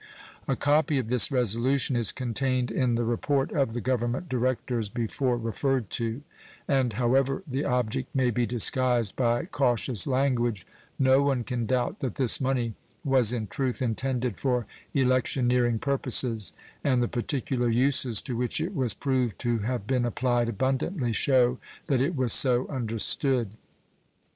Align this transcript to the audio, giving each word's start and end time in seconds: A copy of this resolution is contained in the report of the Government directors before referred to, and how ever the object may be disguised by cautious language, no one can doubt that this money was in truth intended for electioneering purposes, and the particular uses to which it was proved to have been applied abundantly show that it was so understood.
A 0.47 0.55
copy 0.55 0.97
of 0.97 1.09
this 1.09 1.31
resolution 1.31 1.95
is 1.95 2.11
contained 2.11 2.71
in 2.71 2.95
the 2.95 3.03
report 3.03 3.51
of 3.51 3.73
the 3.73 3.81
Government 3.81 4.27
directors 4.27 4.89
before 4.89 5.37
referred 5.37 5.91
to, 5.91 6.23
and 6.67 6.93
how 6.93 7.13
ever 7.13 7.43
the 7.45 7.63
object 7.65 8.15
may 8.15 8.31
be 8.31 8.47
disguised 8.47 9.15
by 9.15 9.45
cautious 9.45 10.07
language, 10.07 10.65
no 10.97 11.21
one 11.21 11.43
can 11.43 11.67
doubt 11.67 11.99
that 11.99 12.15
this 12.15 12.41
money 12.41 12.73
was 13.03 13.31
in 13.31 13.45
truth 13.45 13.79
intended 13.79 14.39
for 14.39 14.65
electioneering 14.95 15.77
purposes, 15.77 16.53
and 16.83 16.99
the 16.99 17.07
particular 17.07 17.69
uses 17.69 18.23
to 18.23 18.35
which 18.35 18.59
it 18.59 18.73
was 18.75 18.95
proved 18.95 19.37
to 19.37 19.59
have 19.59 19.85
been 19.85 20.03
applied 20.05 20.49
abundantly 20.49 21.13
show 21.13 21.59
that 21.85 22.01
it 22.01 22.15
was 22.15 22.33
so 22.33 22.67
understood. 22.69 23.51